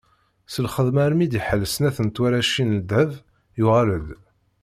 [0.53, 3.11] S lxedma almi d iḥal snat n twaracin n ddheb,
[3.59, 4.07] yuɣal-d.